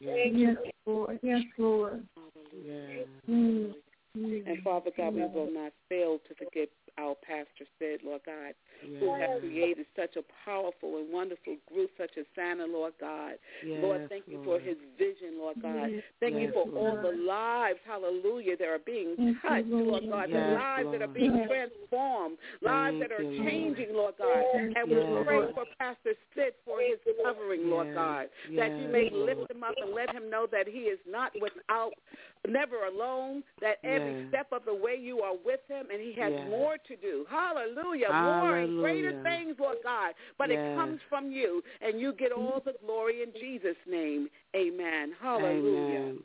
Yes, 0.00 0.16
Yes, 0.32 0.56
Lord. 0.86 1.18
Yes, 1.22 1.42
Lord. 1.58 2.06
yes. 2.64 3.06
Mm. 3.28 3.74
Mm. 4.16 4.46
And 5.10 5.18
Father 5.18 5.28
God, 5.28 5.34
we 5.34 5.40
will 5.40 5.62
not 5.64 5.72
fail 5.88 6.18
to 6.28 6.34
forget 6.34 6.68
our 6.98 7.14
pastor 7.14 7.66
Sid, 7.78 8.00
Lord 8.04 8.22
God, 8.26 8.54
who 8.98 9.06
Yes. 9.06 9.20
has 9.20 9.40
created 9.40 9.86
such 9.96 10.16
a 10.16 10.22
powerful 10.44 10.98
and 10.98 11.12
wonderful 11.12 11.56
group 11.66 11.90
such 11.96 12.16
as 12.18 12.26
SANA, 12.34 12.66
Lord 12.66 12.94
God. 12.98 13.38
Lord, 13.62 14.00
Yes, 14.02 14.08
thank 14.08 14.28
you 14.28 14.38
Lord. 14.38 14.44
for 14.44 14.58
his 14.60 14.76
vision, 14.98 15.38
Lord 15.38 15.60
God. 15.62 15.90
Yes, 15.90 16.02
Thank 16.20 16.34
you 16.34 16.40
Yes, 16.46 16.52
for 16.54 16.68
all 16.76 16.94
Lord. 16.94 17.04
the 17.04 17.12
lives, 17.22 17.80
hallelujah, 18.56 18.56
that 18.58 18.68
are 18.68 18.78
being 18.78 19.36
touched, 19.42 19.68
Lord 19.68 20.04
Lord. 20.04 20.10
God, 20.10 20.28
the 20.30 20.38
Yes, 20.38 20.54
lives 20.54 20.88
that 20.92 21.02
are 21.02 21.14
being 21.14 21.36
Yes. 21.36 21.48
transformed, 21.48 22.38
lives 22.62 22.98
Thank 22.98 23.10
that 23.10 23.12
are 23.12 23.22
you, 23.22 23.44
changing, 23.44 23.94
Lord 23.94 24.14
God. 24.18 24.44
And 24.76 24.90
you, 24.90 24.96
we 24.96 25.24
pray 25.24 25.40
for 25.54 25.64
Pastor 25.78 26.14
Sid 26.34 26.54
for 26.64 26.80
his 26.80 26.98
covering, 27.24 27.68
Lord 27.70 27.88
Yes. 27.88 27.94
God, 27.94 28.30
that 28.56 28.78
you 28.78 28.88
may 28.88 29.10
lift 29.10 29.50
him 29.50 29.62
up 29.62 29.74
and 29.80 29.94
let 29.94 30.10
him 30.10 30.30
know 30.30 30.46
that 30.50 30.66
he 30.66 30.90
is 30.90 30.98
not 31.06 31.32
without, 31.40 31.92
never 32.48 32.86
alone, 32.86 33.42
that 33.60 33.78
every 33.84 34.14
Yes. 34.14 34.28
step 34.28 34.52
of 34.52 34.64
the 34.64 34.74
way 34.74 34.96
you 34.96 35.20
are 35.20 35.34
with 35.34 35.60
him 35.68 35.90
and 35.90 36.00
he 36.00 36.12
has 36.14 36.32
Yes. 36.32 36.48
more 36.48 36.78
to 36.78 36.96
do. 36.96 37.24
Hallelujah. 37.28 38.12
More 38.12 38.56
and 38.56 38.78
greater 38.80 39.12
things, 39.22 39.58
Lord 39.58 39.78
God. 39.82 40.14
But 40.38 40.50
Yes. 40.50 40.58
it 40.58 40.74
comes 40.76 41.00
from 41.08 41.30
you 41.30 41.62
and 41.80 42.00
you 42.00 42.12
get 42.12 42.32
all 42.32 42.60
the 42.60 42.74
glory 42.84 43.22
in 43.22 43.32
Jesus' 43.32 43.76
name. 43.86 44.30
Amen. 44.54 45.12
Hallelujah. 45.20 45.98
Amen. 46.00 46.22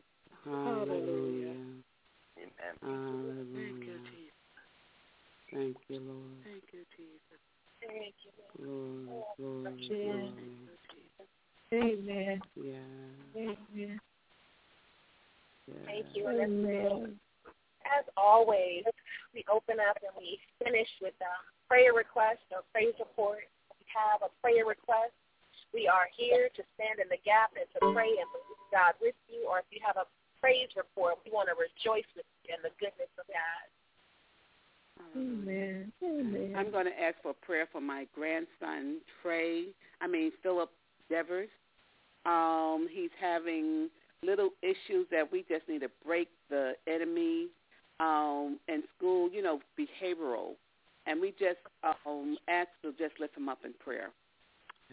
Hallelujah. 0.53 1.49
Amen. 1.49 1.74
Hallelujah. 2.81 3.45
Thank 3.53 3.87
you, 3.87 3.97
Jesus. 4.11 4.35
Thank 5.51 5.77
you, 5.87 5.99
Lord. 5.99 6.37
Thank 6.43 6.63
you, 6.73 6.83
Jesus. 6.95 7.41
Thank 7.81 8.15
you, 8.23 8.31
Lord. 8.39 8.55
Glory, 8.57 9.23
glory, 9.37 9.73
Yes. 9.79 9.99
glory. 10.01 10.65
Amen. 11.73 12.41
Yeah. 12.55 12.77
Amen. 13.35 13.99
yeah. 15.67 15.73
Thank 15.85 16.07
you. 16.15 16.27
Amen. 16.29 17.19
as 17.85 18.05
always, 18.17 18.83
we 19.33 19.43
open 19.51 19.77
up 19.79 19.97
and 20.01 20.11
we 20.17 20.39
finish 20.63 20.89
with 21.01 21.13
a 21.21 21.33
prayer 21.67 21.93
request 21.93 22.41
or 22.51 22.63
praise 22.73 22.97
report. 22.97 23.45
We 23.77 23.85
have 23.93 24.21
a 24.25 24.33
prayer 24.41 24.65
request. 24.65 25.13
We 25.73 25.87
are 25.87 26.07
here 26.15 26.49
to 26.49 26.63
stand 26.73 26.99
in 26.99 27.09
the 27.09 27.21
gap 27.25 27.51
and 27.53 27.67
to 27.77 27.79
pray 27.93 28.09
and 28.09 28.29
believe 28.31 28.65
God 28.71 28.93
with 29.01 29.15
you. 29.29 29.45
Or 29.45 29.59
if 29.59 29.69
you 29.69 29.81
have 29.85 29.97
a 29.97 30.07
praise 30.45 30.69
report, 30.77 31.15
we 31.25 31.31
want 31.31 31.49
to 31.49 31.55
rejoice 31.57 32.05
with 32.15 32.25
you 32.45 32.53
in 32.53 32.61
the 32.61 32.69
goodness 32.77 33.09
of 33.17 33.25
God. 33.25 33.65
Amen. 35.17 35.91
Amen. 36.03 36.53
I'm 36.55 36.71
going 36.71 36.85
to 36.85 37.01
ask 37.01 37.15
for 37.23 37.33
prayer 37.33 37.67
for 37.71 37.81
my 37.81 38.05
grandson, 38.13 39.01
Trey, 39.21 39.65
I 40.01 40.07
mean, 40.07 40.31
Philip 40.43 40.69
Devers. 41.09 41.49
Um, 42.27 42.87
he's 42.91 43.09
having 43.19 43.89
little 44.23 44.51
issues 44.61 45.07
that 45.09 45.31
we 45.31 45.45
just 45.49 45.67
need 45.67 45.79
to 45.79 45.89
break 46.05 46.29
the 46.49 46.73
enemy 46.87 47.47
um, 47.99 48.59
in 48.67 48.83
school, 48.95 49.31
you 49.31 49.41
know, 49.41 49.59
behavioral. 49.79 50.53
And 51.07 51.19
we 51.19 51.31
just 51.31 51.59
um, 51.83 52.37
ask 52.47 52.69
to 52.83 52.91
just 52.91 53.19
lift 53.19 53.35
him 53.35 53.49
up 53.49 53.59
in 53.65 53.73
prayer. 53.83 54.09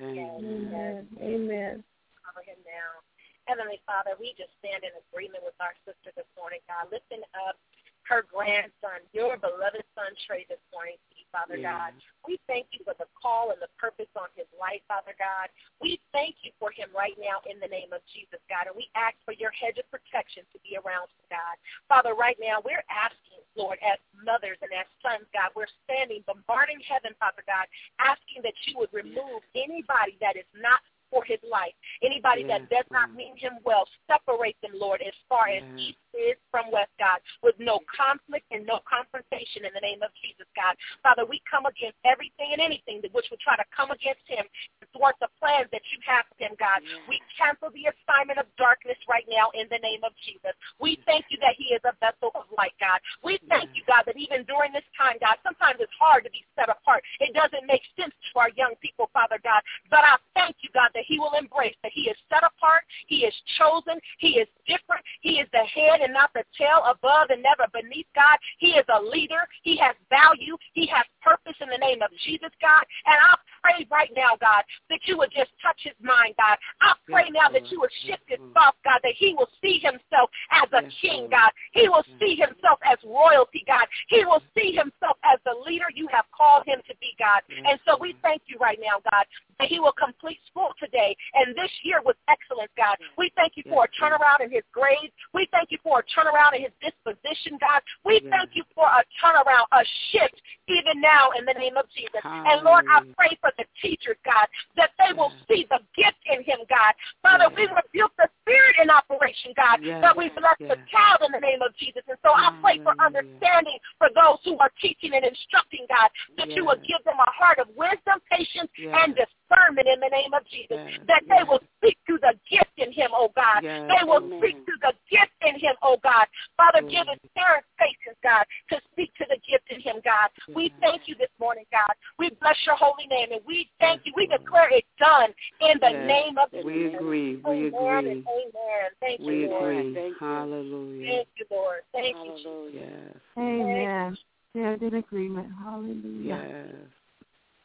Amen. 0.00 0.30
Amen. 0.38 1.06
Amen. 1.20 1.84
cover 2.24 2.42
him 2.46 2.56
now. 2.64 3.02
Heavenly 3.50 3.82
Father, 3.84 4.14
we 4.18 4.34
just 4.38 4.54
stand 4.62 4.86
in 4.86 4.94
agreement 5.10 5.42
with 5.42 5.56
our 5.58 5.74
sister 5.82 6.14
this 6.14 6.28
morning, 6.38 6.62
God, 6.70 6.90
lifting 6.94 7.24
up 7.34 7.58
her 8.06 8.26
grandson, 8.26 9.02
your 9.14 9.38
beloved 9.38 9.86
son 9.94 10.10
Trey 10.26 10.46
this 10.50 10.62
morning 10.74 10.98
Father 11.32 11.56
Yeah. 11.56 11.72
God. 11.72 11.94
We 12.28 12.36
thank 12.46 12.68
you 12.72 12.84
for 12.84 12.94
the 12.94 13.08
call 13.20 13.50
and 13.50 13.60
the 13.60 13.72
purpose 13.78 14.12
on 14.14 14.28
his 14.36 14.46
life, 14.52 14.82
Father 14.86 15.16
God. 15.18 15.48
We 15.80 15.98
thank 16.12 16.44
you 16.44 16.52
for 16.60 16.70
him 16.70 16.92
right 16.94 17.18
now 17.18 17.40
in 17.48 17.58
the 17.58 17.66
name 17.66 17.92
of 17.92 18.04
Jesus, 18.06 18.38
God, 18.48 18.68
and 18.68 18.76
we 18.76 18.88
ask 18.94 19.16
for 19.24 19.32
your 19.32 19.50
hedge 19.50 19.78
of 19.78 19.90
protection 19.90 20.44
to 20.52 20.58
be 20.60 20.76
around 20.76 21.08
him, 21.08 21.24
God. 21.30 21.56
Father, 21.88 22.14
right 22.14 22.36
now 22.38 22.60
we're 22.60 22.84
asking, 22.92 23.40
Lord, 23.56 23.78
as 23.82 23.98
mothers 24.22 24.58
and 24.60 24.70
as 24.72 24.86
sons, 25.00 25.26
God, 25.32 25.50
we're 25.56 25.72
standing, 25.84 26.22
bombarding 26.26 26.80
heaven, 26.84 27.16
Father 27.18 27.42
God, 27.48 27.66
asking 27.98 28.42
that 28.44 28.54
you 28.66 28.78
would 28.78 28.92
remove 28.92 29.42
anybody 29.56 30.16
that 30.20 30.36
is 30.36 30.46
not 30.54 30.84
for 31.10 31.24
his 31.24 31.40
life. 31.44 31.74
Anybody 32.02 32.42
that 32.50 32.66
Yes, 32.66 32.82
does 32.82 32.88
not 32.90 33.14
mean 33.14 33.36
him 33.36 33.58
well, 33.64 33.86
separate 34.10 34.56
them, 34.60 34.72
Lord, 34.74 35.02
as 35.02 35.14
far 35.28 35.48
as 35.48 35.62
Yes. 35.62 35.94
east 35.94 35.98
is 36.14 36.36
from 36.50 36.70
west, 36.70 36.90
God, 36.98 37.20
with 37.42 37.58
no 37.58 37.80
conflict 37.88 38.44
and 38.50 38.66
no 38.66 38.80
confrontation 38.80 39.64
in 39.64 39.72
the 39.72 39.80
name 39.80 40.02
of 40.02 40.12
Jesus, 40.20 40.46
God. 40.54 40.76
Father, 41.02 41.24
we 41.24 41.40
come 41.48 41.64
against 41.64 41.96
everything 42.04 42.52
and 42.52 42.60
anything 42.60 43.00
that 43.00 43.12
which 43.14 43.30
would 43.30 43.40
try 43.40 43.56
to 43.56 43.64
come 43.74 43.90
against 43.90 44.26
him 44.26 44.44
and 44.80 44.90
thwart 44.92 45.16
the 45.20 45.28
plans 45.38 45.70
that 45.70 45.82
you 45.90 45.98
have 46.04 46.26
for 46.28 46.36
him, 46.42 46.54
God. 46.58 46.82
Yes. 46.82 47.00
We 47.08 47.22
cancel 47.38 47.70
the 47.70 47.88
assignment 47.88 48.38
of 48.38 48.46
darkness 48.56 48.98
right 49.08 49.24
now 49.30 49.50
in 49.54 49.68
the 49.70 49.78
name 49.78 50.04
of 50.04 50.12
Jesus. 50.20 50.52
We 50.78 50.98
thank 51.06 51.26
you 51.30 51.38
that 51.40 51.54
he 51.56 51.72
is 51.72 51.80
a 51.84 51.94
vessel 52.02 52.34
of 52.34 52.44
light, 52.56 52.74
God. 52.80 53.00
We 53.22 53.38
thank 53.48 53.70
you, 53.74 53.82
God, 53.86 54.04
that 54.06 54.16
even 54.18 54.44
during 54.44 54.72
this 54.72 54.86
time, 54.98 55.16
God, 55.20 55.38
sometimes 55.42 55.78
it's 55.80 55.94
hard 55.98 56.24
to 56.24 56.30
be 56.30 56.44
set 56.58 56.68
apart. 56.68 57.02
It 57.20 57.32
doesn't 57.32 57.64
make 57.66 57.82
sense 57.96 58.12
to 58.32 58.38
our 58.38 58.50
young 58.58 58.74
people, 58.82 59.08
Father 59.12 59.38
God. 59.42 59.62
But 59.88 60.04
I 60.04 60.16
thank 60.42 60.56
you, 60.60 60.70
God, 60.74 60.90
that 60.94 61.06
he 61.06 61.18
will 61.18 61.32
embrace 61.38 61.74
that 61.82 61.92
he 61.94 62.10
is 62.10 62.16
set 62.26 62.42
apart, 62.42 62.82
he 63.06 63.22
is 63.22 63.34
chosen, 63.58 64.00
he 64.18 64.42
is 64.42 64.48
different, 64.66 65.02
he 65.22 65.38
is 65.38 65.46
the 65.54 65.62
head 65.62 66.02
and 66.02 66.12
not 66.12 66.34
the 66.34 66.42
tail, 66.58 66.82
above 66.82 67.30
and 67.30 67.42
never 67.42 67.70
beneath, 67.70 68.10
God. 68.14 68.36
He 68.58 68.74
is 68.74 68.84
a 68.90 69.00
leader, 69.00 69.46
he 69.62 69.78
has 69.78 69.94
value, 70.10 70.58
he 70.74 70.86
has 70.90 71.06
purpose 71.22 71.54
in 71.62 71.70
the 71.70 71.78
name 71.78 72.02
of 72.02 72.10
Jesus, 72.26 72.50
God. 72.60 72.82
And 73.06 73.18
I 73.22 73.38
pray 73.62 73.86
right 73.90 74.10
now, 74.16 74.36
God, 74.40 74.64
that 74.90 75.00
you 75.06 75.16
would 75.18 75.30
just 75.30 75.50
touch 75.62 75.78
his 75.82 75.96
mind, 76.02 76.34
God. 76.36 76.58
I 76.82 76.94
pray 77.08 77.30
now 77.30 77.48
that 77.52 77.70
you 77.70 77.80
would 77.80 77.94
shift 78.04 78.26
his 78.26 78.42
thoughts, 78.52 78.76
God, 78.84 79.00
that 79.02 79.14
he 79.16 79.34
will 79.34 79.48
see 79.62 79.78
himself 79.78 80.30
as 80.50 80.68
a 80.74 80.82
king, 81.00 81.28
God. 81.30 81.50
He 81.72 81.88
will 81.88 82.04
see 82.20 82.34
himself 82.34 82.78
as 82.84 82.98
royalty, 83.06 83.64
God. 83.66 83.86
He 84.08 84.24
will 84.24 84.42
see 84.54 84.74
himself 84.74 85.16
as 85.22 85.38
the 85.46 85.54
leader 85.64 85.86
you 85.94 86.08
have 86.12 86.26
called 86.34 86.66
him 86.66 86.82
to 86.88 86.94
be, 87.00 87.14
God. 87.18 87.42
And 87.48 87.78
so 87.86 87.96
we 87.98 88.16
thank 88.22 88.42
you 88.46 88.58
right 88.58 88.78
now, 88.82 88.98
God, 89.10 89.24
that 89.58 89.68
he 89.68 89.78
will 89.78 89.94
complete 89.94 90.38
school 90.50 90.74
today 90.78 91.16
and 91.34 91.54
this 91.54 91.70
year 91.82 92.02
with 92.04 92.16
excellence, 92.28 92.72
God. 92.76 92.96
We 93.16 93.30
thank 93.36 93.54
you 93.56 93.62
for 93.68 93.86
a 93.86 93.90
turnaround 93.94 94.42
in 94.42 94.50
his 94.50 94.66
grades. 94.72 95.14
We 95.32 95.46
thank 95.52 95.70
you 95.70 95.78
for 95.82 96.00
a 96.00 96.04
turnaround 96.10 96.56
in 96.56 96.66
his 96.66 96.74
disposition, 96.82 97.58
God. 97.60 97.80
We 98.04 98.20
thank 98.30 98.54
you 98.54 98.64
for 98.74 98.86
a 98.86 99.02
turnaround, 99.22 99.70
a 99.72 99.84
shift 100.10 100.40
even 100.72 101.00
now 101.00 101.30
in 101.36 101.44
the 101.44 101.52
name 101.52 101.76
of 101.76 101.86
Jesus. 101.92 102.24
And 102.24 102.64
Lord, 102.64 102.82
I 102.88 103.04
pray 103.16 103.36
for 103.40 103.52
the 103.60 103.64
teachers, 103.80 104.16
God, 104.24 104.48
that 104.76 104.90
they 104.98 105.12
will 105.12 105.32
Yes. 105.36 105.44
see 105.48 105.62
the 105.68 105.80
gift 105.94 106.22
in 106.26 106.42
him, 106.42 106.64
God. 106.68 106.94
Father, 107.22 107.48
we 107.54 107.68
rebuke 107.68 108.12
the 108.16 108.28
spirit 108.42 108.76
in 108.80 108.90
operation, 108.90 109.52
God, 109.56 109.78
Yes, 109.82 110.00
that 110.02 110.16
we 110.16 110.30
bless 110.30 110.58
the 110.58 110.76
child 110.90 111.22
in 111.22 111.32
the 111.32 111.40
name 111.40 111.62
of 111.62 111.74
Jesus. 111.76 112.02
And 112.08 112.18
so 112.24 112.32
I 112.32 112.50
pray 112.60 112.80
for 112.82 112.94
understanding 112.98 113.78
for 113.98 114.08
those 114.14 114.40
who 114.44 114.58
are 114.58 114.72
teaching 114.80 115.14
and 115.14 115.24
instructing, 115.24 115.86
God, 115.88 116.08
that 116.38 116.48
you 116.56 116.64
will 116.64 116.80
give 116.82 117.02
them 117.04 117.18
a 117.20 117.30
heart 117.30 117.58
of 117.58 117.68
wisdom, 117.76 118.18
patience, 118.30 118.70
Yes. 118.76 118.94
and 119.04 119.14
discernment 119.14 119.86
in 119.86 120.00
the 120.00 120.08
name 120.08 120.32
of 120.34 120.42
Jesus. 120.48 120.80
Yes, 120.80 120.98
That 121.06 121.22
they 121.28 121.44
yes. 121.44 121.48
will 121.48 121.62
speak 121.78 121.98
to 122.08 122.18
the 122.18 122.34
gift 122.48 122.74
in 122.78 122.90
him, 122.92 123.10
oh 123.12 123.30
God. 123.34 123.62
Yes, 123.62 123.90
They 123.90 124.02
will 124.04 124.24
Amen. 124.24 124.38
speak 124.38 124.56
to 124.66 124.74
the 124.80 124.92
gift 125.10 125.36
in 125.42 125.54
him, 125.60 125.74
oh 125.82 125.98
God. 126.02 126.26
Father, 126.56 126.80
give 126.88 127.06
his 127.06 127.20
parents 127.36 127.68
patience, 127.78 128.18
God, 128.22 128.44
to 128.70 128.80
speak 128.92 129.14
to 129.18 129.24
the 129.28 129.38
gift 129.44 129.61
in 129.74 129.80
him, 129.80 129.96
God. 130.04 130.28
We 130.54 130.72
thank 130.80 131.02
you 131.06 131.14
this 131.18 131.30
morning, 131.40 131.64
God. 131.72 131.94
We 132.18 132.30
bless 132.40 132.56
your 132.66 132.76
holy 132.76 133.06
name, 133.08 133.32
and 133.32 133.40
we 133.46 133.70
thank 133.80 134.02
you. 134.04 134.12
We 134.16 134.26
Lord. 134.28 134.40
declare 134.40 134.68
it 134.72 134.84
done 134.98 135.30
in 135.60 135.78
the 135.80 135.90
Yes. 135.90 136.06
name 136.06 136.38
of 136.38 136.48
We 136.52 136.86
agree. 136.94 137.36
We 137.36 137.68
Amen 137.68 137.68
agree. 137.68 138.10
and 138.12 138.26
amen. 138.28 138.90
Thank 139.00 139.20
We 139.20 139.42
you, 139.42 139.48
Lord. 139.48 139.74
agree. 139.74 139.94
Thank 139.94 140.20
you. 140.20 140.26
Hallelujah. 140.26 141.06
Thank 141.06 141.28
you, 141.36 141.46
Lord. 141.50 141.80
Thank 141.92 142.16
you, 142.16 142.36
Jesus. 142.36 142.44
Hallelujah. 142.44 142.80
Yes. 142.80 143.22
Amen. 143.38 144.18
Stand 144.50 144.82
in 144.82 144.94
agreement. 144.94 145.48
Hallelujah. 145.62 146.20
Yes. 146.20 146.74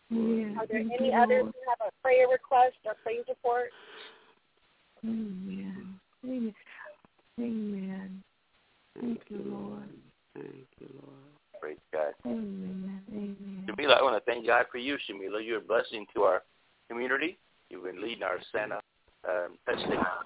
Yes. 0.10 0.56
Are 0.58 0.68
there 0.68 0.80
any 0.80 1.10
you, 1.10 1.14
others 1.14 1.44
Lord. 1.44 1.54
who 1.54 1.62
have 1.68 1.88
a 1.88 1.92
prayer 2.02 2.28
request 2.30 2.78
or 2.86 2.94
praise 3.04 3.26
report? 3.28 3.74
Amen. 5.04 6.00
Amen. 6.26 6.54
Amen. 7.40 8.24
Thank 9.00 9.22
you, 9.30 9.44
Lord. 9.46 9.90
Thank 10.34 10.68
you, 10.80 10.88
Lord. 10.94 11.27
Praise 11.62 11.78
God. 11.94 12.14
Amen. 12.26 13.02
Amen. 13.12 13.64
Shamila, 13.68 14.00
I 14.00 14.04
want 14.04 14.16
to 14.16 14.32
thank 14.32 14.46
God 14.46 14.66
for 14.72 14.78
you, 14.78 14.96
Shamila. 14.96 15.46
You're 15.46 15.60
a 15.60 15.62
blessing 15.62 16.06
to 16.16 16.24
our 16.24 16.44
community. 16.90 17.38
You've 17.70 17.84
been 17.84 18.02
leading 18.02 18.24
our 18.24 18.40
SANA 18.52 18.80
um, 19.28 19.58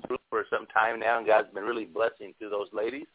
group 0.07 0.21
for 0.29 0.45
some 0.49 0.67
time 0.67 0.99
now, 0.99 1.17
and 1.17 1.25
God's 1.25 1.53
been 1.53 1.63
really 1.63 1.85
blessing 1.85 2.33
through 2.37 2.49
those 2.49 2.67
ladies. 2.71 3.07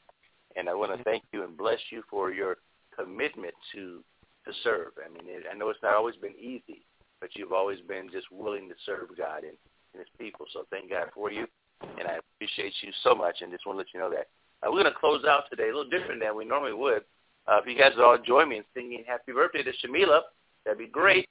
And 0.57 0.69
I 0.69 0.75
want 0.75 0.97
to 0.97 1.05
thank 1.05 1.23
you 1.33 1.45
and 1.45 1.57
bless 1.57 1.79
you 1.91 2.03
for 2.11 2.33
your 2.33 2.57
commitment 2.97 3.55
to 3.75 4.03
to 4.47 4.53
serve. 4.63 4.93
I 5.05 5.09
mean, 5.13 5.25
it, 5.27 5.45
I 5.53 5.57
know 5.57 5.71
it's 5.71 5.83
not 5.83 5.95
always 5.95 6.15
been 6.17 6.35
easy, 6.39 6.87
but 7.21 7.31
you've 7.35 7.53
always 7.53 7.81
been 7.89 8.09
just 8.13 8.31
willing 8.31 8.69
to 8.69 8.75
serve 8.87 9.09
God 9.19 9.43
and, 9.43 9.59
and 9.93 9.99
His 9.99 10.09
people. 10.19 10.47
So 10.53 10.67
thank 10.71 10.91
God 10.91 11.09
for 11.13 11.33
you, 11.33 11.47
and 11.83 12.07
I 12.07 12.19
appreciate 12.19 12.73
you 12.81 12.93
so 13.03 13.15
much. 13.15 13.39
And 13.41 13.51
just 13.51 13.67
want 13.67 13.77
to 13.77 13.79
let 13.79 13.93
you 13.93 14.01
know 14.01 14.11
that 14.11 14.29
uh, 14.63 14.71
we're 14.71 14.83
going 14.83 14.93
to 14.93 14.99
close 14.99 15.25
out 15.25 15.45
today 15.51 15.65
a 15.65 15.77
little 15.77 15.91
different 15.91 16.23
than 16.23 16.37
we 16.37 16.45
normally 16.45 16.73
would. 16.73 17.03
Uh, 17.49 17.59
if 17.59 17.67
you 17.67 17.79
guys 17.79 17.93
would 17.97 18.05
all 18.05 18.19
join 18.19 18.49
me 18.49 18.59
in 18.59 18.65
singing 18.75 19.05
"Happy 19.07 19.33
Birthday" 19.33 19.63
to 19.63 19.71
Shamila, 19.71 20.21
that'd 20.65 20.79
be 20.79 20.87
great. 20.87 21.29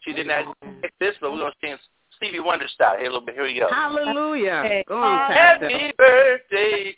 She 0.00 0.12
did 0.12 0.26
not 0.26 0.56
pick 0.82 0.92
this, 1.00 1.14
but 1.20 1.32
we're 1.32 1.38
going 1.38 1.52
to 1.52 1.66
sing 1.66 1.76
Stevie 2.16 2.40
Wonder 2.40 2.66
style. 2.68 2.96
Here 2.96 3.06
a 3.06 3.12
little 3.12 3.24
bit. 3.24 3.34
Here 3.34 3.44
we 3.44 3.58
go. 3.58 3.68
Hallelujah. 3.70 4.82
Go 4.88 5.00
on, 5.00 5.32
Happy 5.32 5.92
birthday 5.96 6.96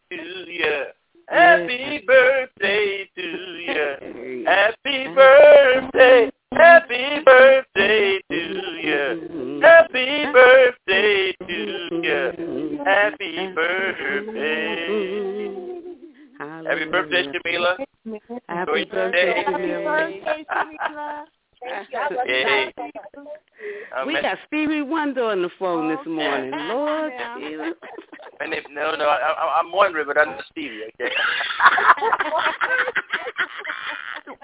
I'm 30.19 30.27
wondering, 30.27 30.27
but 30.27 30.27
I'm 30.29 30.37
not 30.37 30.45
Stevie, 30.51 30.83
okay? 30.95 31.13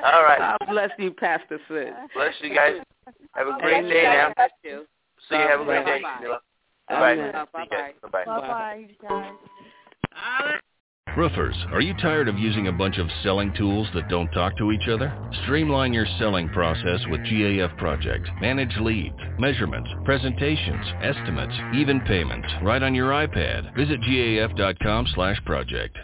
All 0.05 0.23
right. 0.23 0.39
God 0.39 0.59
bless 0.71 0.91
you, 0.99 1.11
Pastor 1.11 1.59
Sid. 1.69 1.93
Bless 2.15 2.35
you 2.41 2.55
guys. 2.55 2.77
Have 3.35 3.49
a 3.49 3.59
great 3.61 3.79
Amen. 3.79 3.91
day 3.91 4.05
now. 4.05 4.33
Bless 4.37 4.51
you. 4.63 4.87
See 5.29 5.37
you. 5.37 5.41
Have 5.41 5.61
a 5.61 5.65
great 5.65 5.85
day. 5.85 6.01
Bye-bye. 6.03 6.17
Jamila. 6.21 6.41
Amen. 6.91 7.33
Bye-bye. 7.33 7.47
See 7.55 7.63
you 7.71 7.79
guys. 7.79 7.95
Bye-bye. 8.03 8.25
Bye-bye, 8.25 8.89
guys. 9.03 9.33
Roofers, 11.17 11.55
are 11.71 11.81
you 11.81 11.95
tired 11.95 12.27
of 12.27 12.41
using 12.41 12.67
a 12.67 12.73
bunch 12.73 12.99
of 12.99 13.07
selling 13.23 13.55
tools 13.55 13.87
that 13.95 14.09
don't 14.09 14.27
talk 14.33 14.57
to 14.59 14.73
each 14.73 14.89
other? 14.89 15.17
Streamline 15.45 15.93
your 15.93 16.07
selling 16.19 16.49
process 16.49 16.99
with 17.09 17.21
GAF 17.21 17.77
Project. 17.79 18.29
Manage 18.41 18.77
leads, 18.81 19.15
measurements, 19.39 19.89
presentations, 20.05 20.85
estimates, 21.03 21.55
even 21.73 22.01
payments, 22.01 22.49
right 22.63 22.83
on 22.83 22.97
your 22.97 23.11
iPad. 23.11 23.77
Visit 23.77 24.01
gaf.com 24.01 25.07
slash 25.15 25.41
project. 25.45 25.97